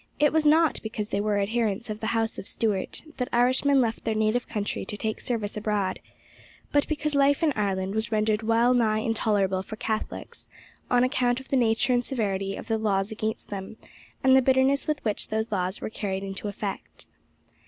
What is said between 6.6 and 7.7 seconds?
but because life in